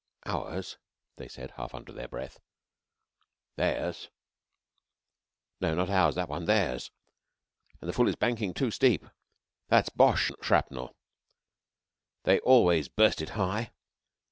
[0.25, 0.77] "Ours,"
[1.17, 2.39] they said, half under their breath.
[3.55, 4.09] "Theirs."
[5.59, 6.89] "No, not ours that one theirs!...
[7.81, 9.05] That fool is banking too steep...
[9.67, 10.95] That's Boche shrapnel.
[12.23, 13.69] They always burst it high.